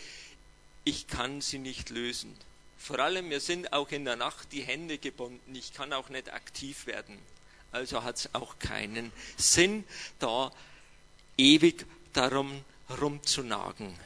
[0.85, 2.37] Ich kann sie nicht lösen.
[2.79, 5.55] Vor allem, mir sind auch in der Nacht die Hände gebunden.
[5.55, 7.19] Ich kann auch nicht aktiv werden.
[7.73, 9.85] Also hat es auch keinen Sinn,
[10.19, 10.53] da
[11.37, 12.65] ewig darum
[13.01, 13.99] rumzunagen.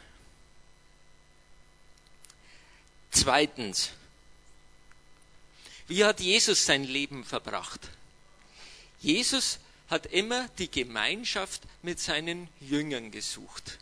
[3.11, 3.90] Zweitens,
[5.87, 7.90] wie hat Jesus sein Leben verbracht?
[9.03, 9.59] Jesus
[9.91, 13.79] hat immer die Gemeinschaft mit seinen Jüngern gesucht.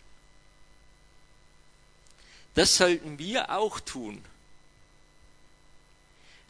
[2.55, 4.25] Das sollten wir auch tun.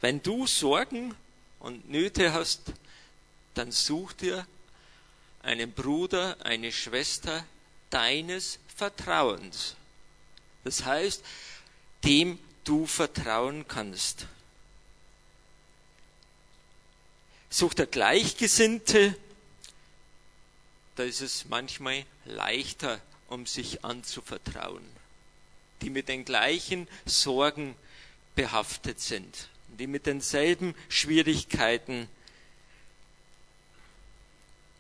[0.01, 1.15] Wenn du Sorgen
[1.59, 2.73] und Nöte hast,
[3.55, 4.47] dann such dir
[5.43, 7.45] einen Bruder, eine Schwester
[7.91, 9.75] deines Vertrauens.
[10.65, 11.23] Das heißt,
[12.05, 14.27] dem du vertrauen kannst.
[17.51, 19.15] Such der Gleichgesinnte,
[20.97, 24.85] da ist es manchmal leichter, um sich anzuvertrauen,
[25.83, 27.75] die mit den gleichen Sorgen
[28.35, 32.09] behaftet sind die mit denselben Schwierigkeiten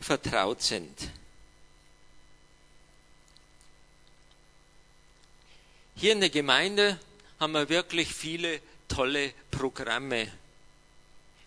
[0.00, 1.10] vertraut sind.
[5.94, 6.98] Hier in der Gemeinde
[7.38, 10.30] haben wir wirklich viele tolle Programme.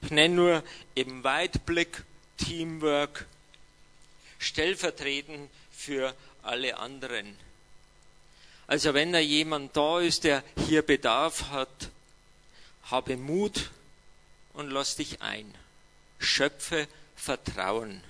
[0.03, 0.63] Ich nenne nur
[0.95, 2.03] eben Weitblick,
[2.37, 3.25] Teamwork,
[4.37, 7.37] stellvertretend für alle anderen.
[8.67, 11.89] Also wenn da jemand da ist, der hier Bedarf hat,
[12.83, 13.71] habe Mut
[14.53, 15.53] und lass dich ein.
[16.19, 18.03] Schöpfe Vertrauen.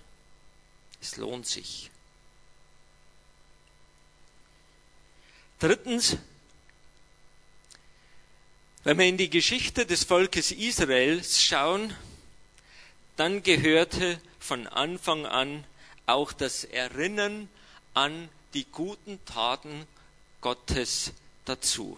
[0.99, 1.91] Es lohnt sich.
[5.59, 6.17] Drittens,
[8.83, 11.95] wenn wir in die Geschichte des Volkes Israels schauen,
[13.15, 15.63] dann gehörte von Anfang an
[16.05, 17.47] auch das Erinnern
[17.93, 19.87] an die guten Taten
[20.41, 21.13] Gottes
[21.45, 21.97] dazu.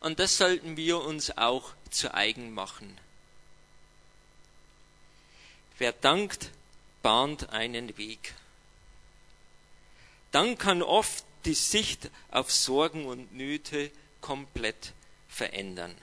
[0.00, 2.98] Und das sollten wir uns auch zu eigen machen.
[5.78, 6.50] Wer dankt,
[7.02, 8.34] bahnt einen Weg.
[10.32, 14.92] Dann kann oft die Sicht auf Sorgen und Nöte komplett
[15.30, 15.96] verändern.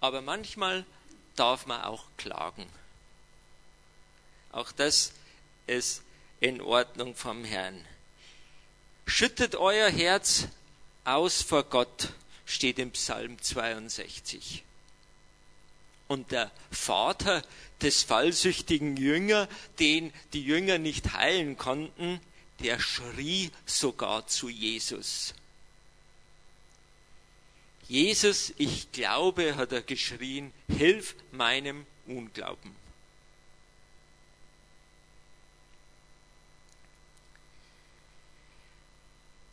[0.00, 0.84] Aber manchmal
[1.36, 2.66] darf man auch klagen.
[4.52, 5.12] Auch das
[5.66, 6.02] ist
[6.40, 7.84] in Ordnung vom Herrn.
[9.06, 10.48] Schüttet euer Herz
[11.04, 12.12] aus vor Gott,
[12.46, 14.64] steht im Psalm 62.
[16.08, 17.42] Und der Vater
[17.82, 19.48] des fallsüchtigen Jünger,
[19.78, 22.20] den die Jünger nicht heilen konnten,
[22.60, 25.34] der schrie sogar zu Jesus.
[27.90, 32.76] Jesus, ich glaube, hat er geschrien, hilf meinem Unglauben.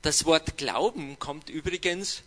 [0.04, 2.22] Das Wort Glauben kommt übrigens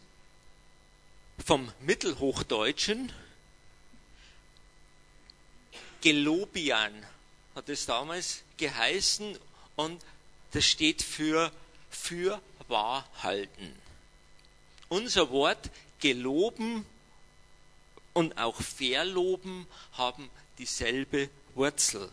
[1.46, 3.12] vom Mittelhochdeutschen.
[6.00, 7.06] Gelobian
[7.54, 9.38] hat es damals geheißen
[9.76, 10.04] und
[10.50, 11.52] das steht für
[11.88, 13.72] für wahr halten.
[14.88, 16.84] Unser Wort geloben
[18.12, 20.28] und auch Verloben haben
[20.58, 22.10] dieselbe Wurzel.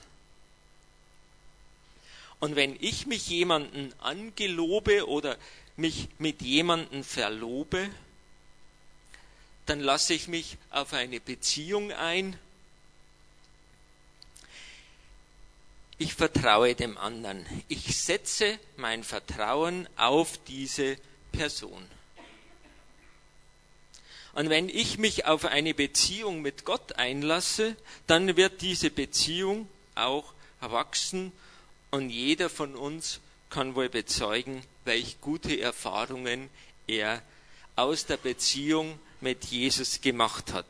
[2.39, 5.37] Und wenn ich mich jemanden angelobe oder
[5.75, 7.89] mich mit jemanden verlobe,
[9.65, 12.37] dann lasse ich mich auf eine Beziehung ein.
[15.97, 17.45] Ich vertraue dem anderen.
[17.67, 20.97] Ich setze mein Vertrauen auf diese
[21.31, 21.83] Person.
[24.37, 27.75] Und wenn ich mich auf eine Beziehung mit Gott einlasse,
[28.05, 31.31] dann wird diese Beziehung auch wachsen
[31.89, 33.19] und jeder von uns
[33.49, 36.51] kann wohl bezeugen, welch gute Erfahrungen
[36.85, 37.23] er
[37.75, 40.67] aus der Beziehung mit Jesus gemacht hat.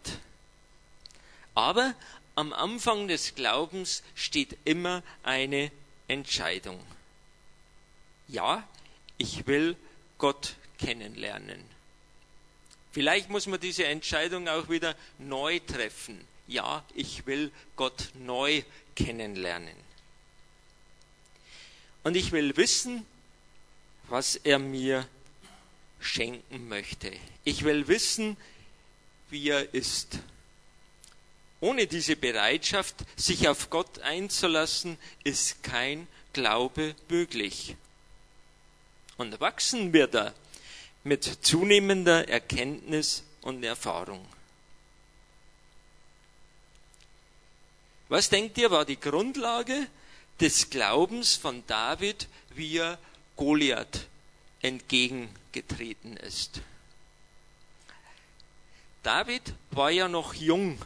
[1.53, 1.93] Aber
[2.35, 5.73] am Anfang des Glaubens steht immer eine
[6.07, 6.79] Entscheidung.
[8.29, 8.65] Ja,
[9.17, 9.75] ich will
[10.19, 11.76] Gott kennenlernen.
[12.97, 16.19] Vielleicht muss man diese Entscheidung auch wieder neu treffen.
[16.47, 18.63] Ja, ich will Gott neu
[18.95, 19.75] kennenlernen.
[22.03, 23.05] Und ich will wissen,
[24.09, 25.07] was er mir
[25.99, 27.11] schenken möchte.
[27.43, 28.35] Ich will wissen,
[29.29, 30.17] wie er ist.
[31.61, 37.75] Ohne diese Bereitschaft, sich auf Gott einzulassen, ist kein Glaube möglich.
[39.17, 40.33] Und wachsen wir da
[41.07, 44.25] mit zunehmender Erkenntnis und Erfahrung.
[48.09, 49.87] Was denkt ihr, war die Grundlage
[50.39, 52.97] des Glaubens von David, wie er
[53.35, 54.07] Goliath
[54.61, 56.61] entgegengetreten ist.
[59.03, 60.77] David war ja noch jung.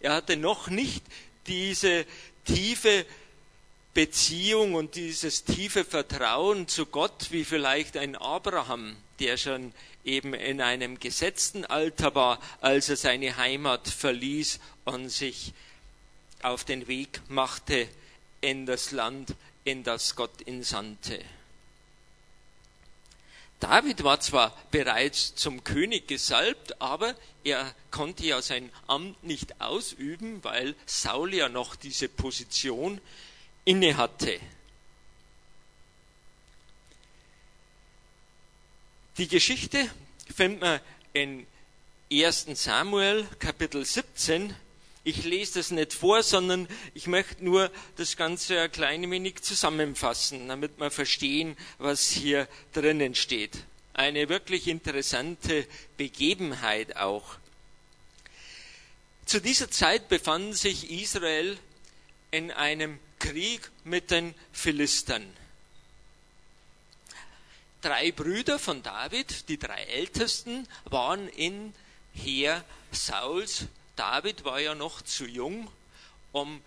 [0.00, 1.04] Er hatte noch nicht
[1.46, 2.06] diese
[2.44, 3.06] tiefe
[3.94, 9.72] Beziehung und dieses tiefe Vertrauen zu Gott wie vielleicht ein Abraham, der schon
[10.04, 15.52] eben in einem gesetzten Alter war, als er seine Heimat verließ und sich
[16.42, 17.88] auf den Weg machte
[18.40, 19.34] in das Land,
[19.64, 21.20] in das Gott ihn sandte.
[23.60, 27.14] David war zwar bereits zum König gesalbt, aber
[27.44, 33.00] er konnte ja sein Amt nicht ausüben, weil Saul ja noch diese Position
[33.64, 34.40] innehatte.
[39.18, 39.90] Die Geschichte
[40.34, 40.80] findet man
[41.12, 41.46] in
[42.10, 44.54] 1 Samuel Kapitel 17
[45.06, 50.48] ich lese das nicht vor, sondern ich möchte nur das Ganze ein klein wenig zusammenfassen,
[50.48, 53.64] damit wir verstehen, was hier drinnen steht.
[53.92, 55.66] Eine wirklich interessante
[55.98, 57.36] Begebenheit auch.
[59.26, 61.58] Zu dieser Zeit befand sich Israel
[62.30, 65.24] in einem Krieg mit den Philistern.
[67.80, 71.74] Drei Brüder von David, die drei Ältesten, waren in
[72.14, 73.66] Heer Sauls
[73.96, 75.70] David war ja noch zu jung,
[76.32, 76.60] um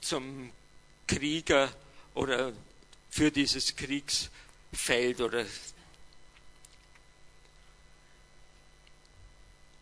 [0.00, 0.52] zum
[1.06, 1.72] Krieger
[2.14, 2.52] oder
[3.10, 5.46] für dieses Kriegsfeld oder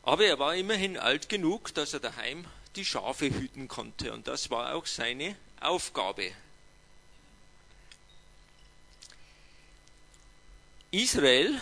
[0.05, 2.47] aber er war immerhin alt genug, dass er daheim
[2.77, 6.33] die Schafe hüten konnte und das war auch seine Aufgabe.
[10.91, 11.61] Israel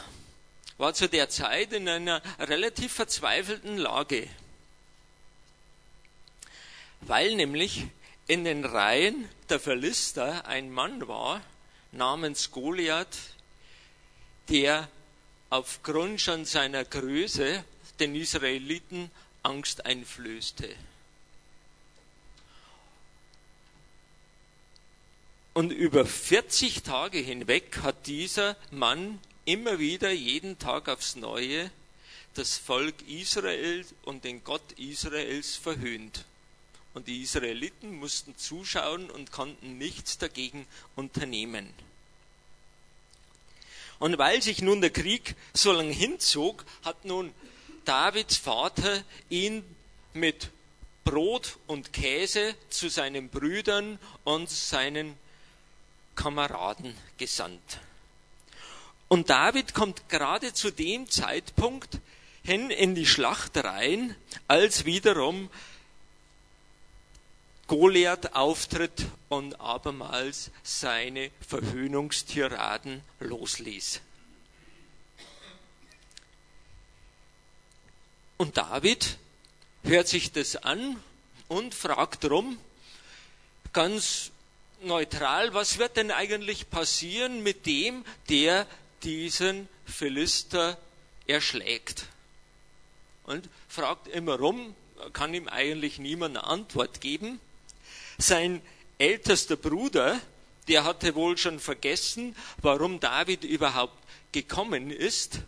[0.79, 4.29] war zu der Zeit in einer relativ verzweifelten Lage
[7.07, 7.87] weil nämlich
[8.27, 11.43] in den Reihen der Philister ein Mann war
[11.93, 13.17] namens Goliath,
[14.49, 14.89] der
[15.51, 17.65] aufgrund schon seiner Größe
[18.01, 19.11] den Israeliten
[19.43, 20.75] Angst einflößte.
[25.55, 31.71] Und über 40 Tage hinweg hat dieser Mann immer wieder jeden Tag aufs Neue
[32.35, 36.25] das Volk Israel und den Gott Israels verhöhnt
[36.95, 41.69] und die Israeliten mussten zuschauen und konnten nichts dagegen unternehmen.
[43.99, 47.33] Und weil sich nun der Krieg so lange hinzog, hat nun
[47.85, 49.65] Davids Vater ihn
[50.15, 50.51] mit
[51.05, 55.17] Brot und Käse zu seinen Brüdern und seinen
[56.15, 57.81] Kameraden gesandt.
[59.09, 61.99] Und David kommt gerade zu dem Zeitpunkt
[62.43, 64.17] hin in die Schlacht rein,
[64.49, 65.51] als wiederum
[67.67, 74.03] Goliath auftritt und abermals seine Verhöhnungstiraden losließ.
[78.37, 79.17] Und David
[79.85, 81.03] hört sich das an
[81.49, 82.59] und fragt drum,
[83.73, 84.33] ganz
[84.85, 88.67] neutral, was wird denn eigentlich passieren mit dem, der
[89.03, 90.79] diesen Philister
[91.27, 92.07] erschlägt?
[93.25, 94.75] Und fragt immer rum,
[95.13, 97.41] kann ihm eigentlich niemand eine Antwort geben.
[98.19, 98.63] Sein
[98.99, 100.21] ältester Bruder,
[100.69, 103.99] der hatte wohl schon vergessen, warum David überhaupt
[104.33, 105.41] gekommen ist.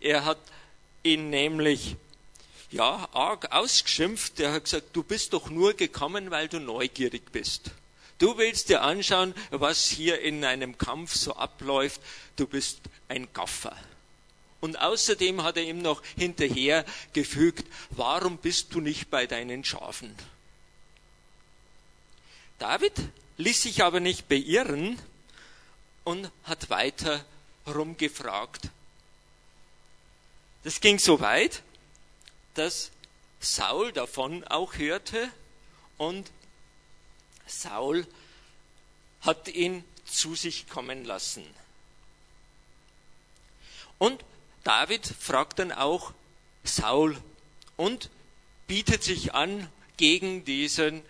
[0.00, 0.38] Er hat
[1.02, 1.96] ihn nämlich
[2.70, 4.40] ja, arg ausgeschimpft.
[4.40, 7.72] Er hat gesagt, du bist doch nur gekommen, weil du neugierig bist.
[8.20, 12.02] Du willst dir anschauen, was hier in einem Kampf so abläuft.
[12.36, 13.74] Du bist ein Gaffer.
[14.60, 20.14] Und außerdem hat er ihm noch hinterhergefügt, warum bist du nicht bei deinen Schafen?
[22.58, 22.92] David
[23.38, 24.98] ließ sich aber nicht beirren
[26.04, 27.24] und hat weiter
[27.66, 28.68] rumgefragt.
[30.62, 31.62] Das ging so weit,
[32.52, 32.90] dass
[33.40, 35.30] Saul davon auch hörte
[35.96, 36.30] und
[37.50, 38.06] Saul
[39.20, 41.44] hat ihn zu sich kommen lassen.
[43.98, 44.24] Und
[44.64, 46.12] David fragt dann auch
[46.64, 47.16] Saul
[47.76, 48.10] und
[48.66, 51.02] bietet sich an, gegen diesen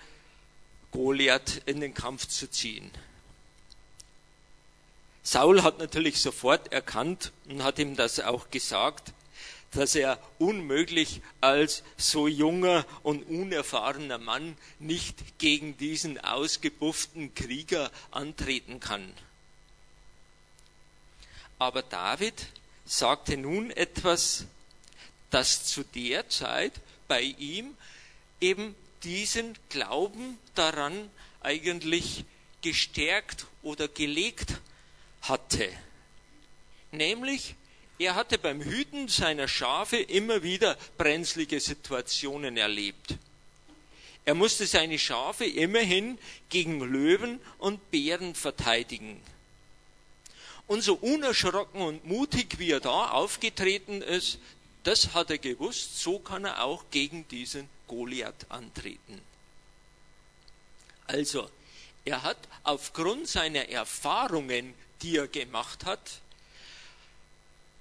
[0.91, 2.91] Goliath in den Kampf zu ziehen.
[5.23, 9.13] Saul hat natürlich sofort erkannt und hat ihm das auch gesagt,
[9.73, 18.81] dass er unmöglich als so junger und unerfahrener Mann nicht gegen diesen ausgebufften Krieger antreten
[18.81, 19.13] kann.
[21.59, 22.47] Aber David
[22.85, 24.47] sagte nun etwas,
[25.31, 26.73] das zu der Zeit
[27.07, 27.77] bei ihm
[28.41, 31.11] eben diesen Glauben daran
[31.43, 32.25] eigentlich
[32.63, 34.61] gestärkt oder gelegt
[35.23, 35.69] hatte.
[36.93, 37.55] Nämlich,
[38.01, 43.17] er hatte beim Hüten seiner Schafe immer wieder brenzlige Situationen erlebt.
[44.25, 49.21] Er musste seine Schafe immerhin gegen Löwen und Bären verteidigen.
[50.67, 54.39] Und so unerschrocken und mutig, wie er da aufgetreten ist,
[54.85, 59.21] das hat er gewusst, so kann er auch gegen diesen Goliath antreten.
[61.07, 61.51] Also,
[62.07, 64.73] er hat aufgrund seiner Erfahrungen,
[65.03, 66.01] die er gemacht hat,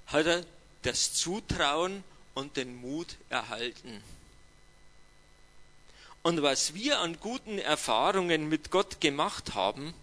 [0.10, 0.46] hat er
[0.82, 2.04] das Zutrauen
[2.34, 4.04] und den Mut erhalten.
[6.22, 9.94] Und was wir an guten Erfahrungen mit Gott gemacht haben,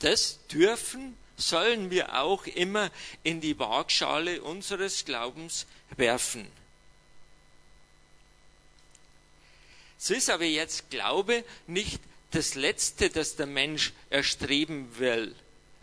[0.00, 2.90] das dürfen sollen wir auch immer
[3.22, 6.46] in die Waagschale unseres Glaubens werfen.
[9.98, 12.00] So ist aber jetzt Glaube nicht
[12.32, 15.34] das Letzte, das der Mensch erstreben will,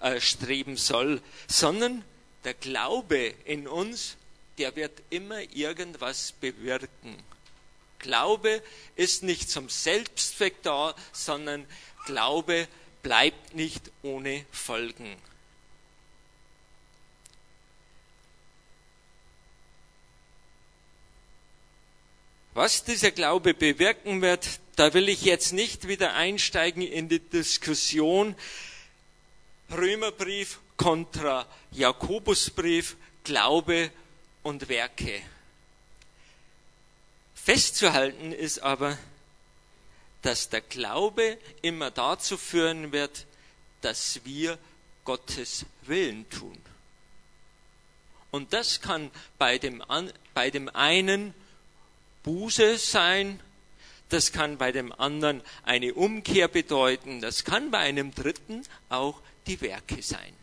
[0.01, 2.03] erstreben soll, sondern
[2.43, 4.17] der Glaube in uns,
[4.57, 7.17] der wird immer irgendwas bewirken.
[7.99, 8.63] Glaube
[8.95, 11.65] ist nicht zum Selbstzweck da, sondern
[12.05, 12.67] Glaube
[13.03, 15.17] bleibt nicht ohne Folgen.
[22.53, 28.35] Was dieser Glaube bewirken wird, da will ich jetzt nicht wieder einsteigen in die Diskussion
[29.71, 33.91] Römerbrief kontra Jakobusbrief, Glaube
[34.43, 35.21] und Werke.
[37.35, 38.97] Festzuhalten ist aber,
[40.21, 43.25] dass der Glaube immer dazu führen wird,
[43.81, 44.57] dass wir
[45.05, 46.57] Gottes Willen tun.
[48.31, 49.83] Und das kann bei dem,
[50.33, 51.33] bei dem einen
[52.23, 53.39] Buße sein,
[54.09, 59.61] das kann bei dem anderen eine Umkehr bedeuten, das kann bei einem dritten auch die
[59.61, 60.33] Werke sein.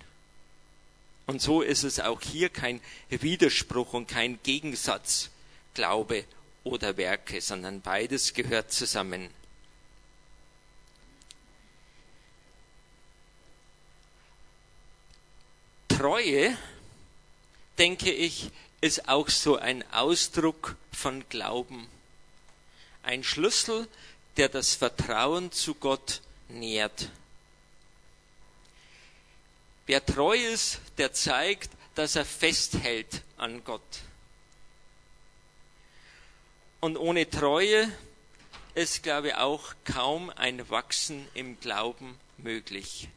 [1.27, 5.31] Und so ist es auch hier kein Widerspruch und kein Gegensatz,
[5.75, 6.25] Glaube
[6.63, 9.31] oder Werke, sondern beides gehört zusammen.
[15.89, 16.57] Treue,
[17.79, 18.51] denke ich,
[18.81, 21.89] ist auch so ein Ausdruck von Glauben.
[23.03, 23.89] Ein Schlüssel,
[24.37, 27.11] der das Vertrauen zu Gott nährt.
[29.87, 34.01] Wer treu ist, der zeigt, dass er festhält an Gott.
[36.81, 37.91] Und ohne Treue
[38.75, 43.09] ist, glaube ich, auch kaum ein Wachsen im Glauben möglich.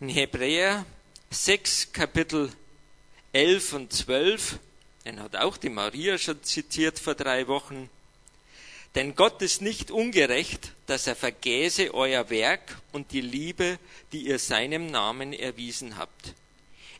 [0.00, 0.86] In Hebräer
[1.30, 2.52] 6, Kapitel
[3.32, 4.58] 11 und 12,
[5.04, 7.90] den hat auch die Maria schon zitiert vor drei Wochen.
[8.96, 13.78] Denn Gott ist nicht ungerecht, dass er vergäse euer Werk und die Liebe,
[14.10, 16.34] die ihr seinem Namen erwiesen habt,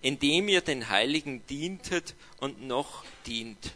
[0.02, 3.72] indem ihr den Heiligen dientet und noch dient.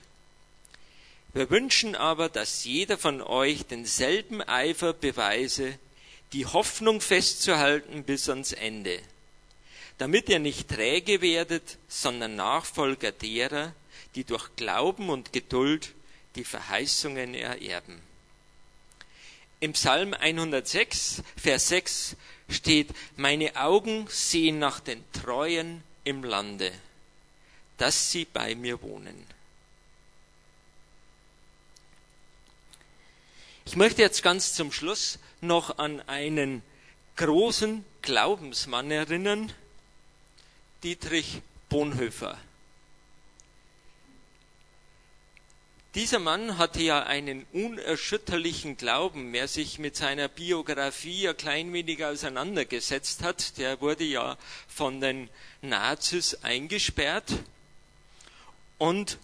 [1.32, 5.78] Wir wünschen aber, dass jeder von euch denselben Eifer beweise,
[6.32, 9.00] die Hoffnung festzuhalten bis ans Ende
[10.00, 13.74] damit ihr nicht träge werdet, sondern Nachfolger derer,
[14.14, 15.92] die durch Glauben und Geduld
[16.36, 18.00] die Verheißungen ererben.
[19.60, 22.16] Im Psalm 106, Vers 6
[22.48, 26.72] steht, meine Augen sehen nach den Treuen im Lande,
[27.76, 29.26] dass sie bei mir wohnen.
[33.66, 36.62] Ich möchte jetzt ganz zum Schluss noch an einen
[37.16, 39.52] großen Glaubensmann erinnern,
[40.82, 42.38] Dietrich Bonhoeffer.
[45.96, 49.32] Dieser Mann hatte ja einen unerschütterlichen Glauben.
[49.32, 54.38] Wer sich mit seiner Biografie ein klein wenig auseinandergesetzt hat, der wurde ja
[54.68, 55.28] von den
[55.62, 57.32] Nazis eingesperrt
[58.78, 59.18] und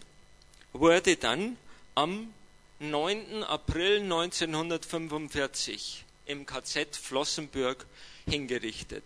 [0.72, 1.56] wurde dann
[1.94, 2.34] am
[2.80, 3.44] 9.
[3.44, 7.86] April 1945 im KZ Flossenbürg
[8.28, 9.04] hingerichtet.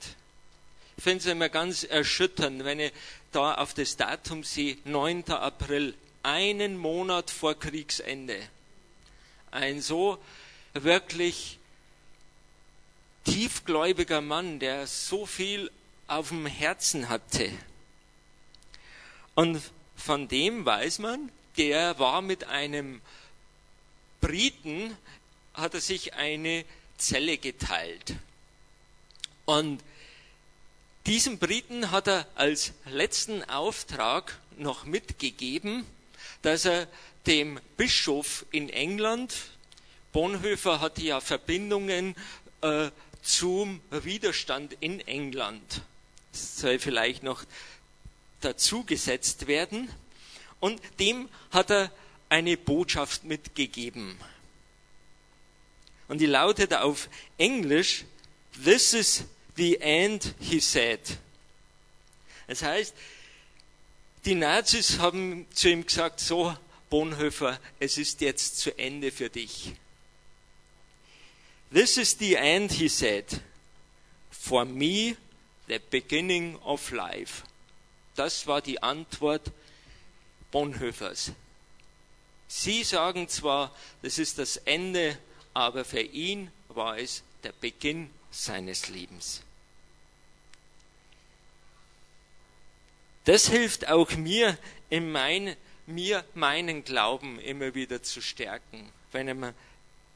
[0.96, 2.92] Ich finde es immer ganz erschütternd, wenn ich
[3.32, 5.28] da auf das Datum sehe, 9.
[5.28, 8.40] April einen Monat vor Kriegsende.
[9.50, 10.18] Ein so
[10.74, 11.58] wirklich
[13.24, 15.70] tiefgläubiger Mann, der so viel
[16.06, 17.50] auf dem Herzen hatte.
[19.34, 19.60] Und
[19.96, 23.00] von dem weiß man, der war mit einem
[24.20, 24.96] Briten,
[25.54, 26.64] hat er sich eine
[26.96, 28.14] Zelle geteilt.
[29.44, 29.82] Und
[31.06, 35.86] diesem Briten hat er als letzten Auftrag noch mitgegeben,
[36.42, 36.86] dass er
[37.26, 39.34] dem Bischof in England,
[40.12, 42.16] Bonhoeffer hatte ja Verbindungen
[42.62, 42.90] äh,
[43.22, 45.82] zum Widerstand in England,
[46.32, 47.44] das soll vielleicht noch
[48.40, 49.90] dazugesetzt werden,
[50.60, 51.90] und dem hat er
[52.28, 54.18] eine Botschaft mitgegeben.
[56.08, 58.04] Und die lautet auf Englisch,
[58.64, 59.24] This is
[59.56, 61.00] the end, he said.
[62.48, 62.94] Das heißt,
[64.24, 66.54] die Nazis haben zu ihm gesagt, so
[66.90, 69.72] Bonhoeffer, es ist jetzt zu Ende für dich.
[71.72, 73.40] This is the end, he said.
[74.30, 75.16] For me,
[75.68, 77.44] the beginning of life.
[78.16, 79.52] Das war die Antwort
[80.50, 81.32] Bonhoeffers.
[82.48, 85.16] Sie sagen zwar, das ist das Ende,
[85.54, 89.42] aber für ihn war es der Beginn seines Lebens.
[93.24, 94.56] Das hilft auch mir,
[94.88, 95.56] in mein,
[95.86, 99.54] mir meinen Glauben immer wieder zu stärken, wenn ich mir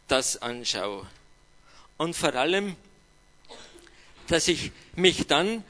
[0.08, 1.06] das anschaue.
[1.96, 2.76] Und vor allem,
[4.28, 5.62] dass ich mich dann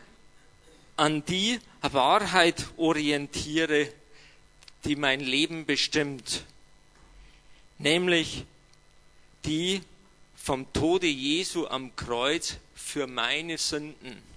[0.97, 3.93] an die Wahrheit orientiere,
[4.85, 6.45] die mein Leben bestimmt,
[7.79, 8.45] nämlich
[9.45, 9.83] die
[10.37, 14.34] vom Tode Jesu am Kreuz für meine Sünden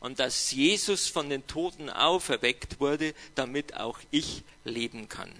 [0.00, 5.32] und dass Jesus von den Toten auferweckt wurde, damit auch ich leben kann.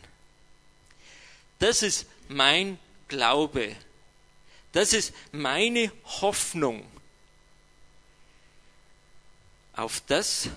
[1.59, 3.75] Das ist mein Glaube.
[4.73, 6.87] Das ist meine Hoffnung
[9.73, 10.49] auf das,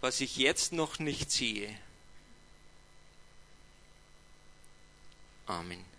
[0.00, 1.74] was ich jetzt noch nicht sehe.
[5.46, 5.89] Amen.